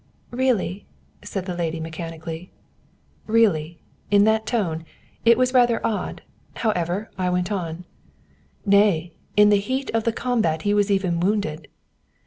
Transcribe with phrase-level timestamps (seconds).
[0.31, 0.87] "Really?"
[1.23, 2.49] said the lady mechanically.
[3.27, 3.77] ("Really?"
[4.09, 4.83] In that tone?
[5.25, 6.23] It was rather odd.
[6.55, 7.85] However, I went on.)
[8.65, 11.67] "Nay, in the heat of the combat he was even wounded."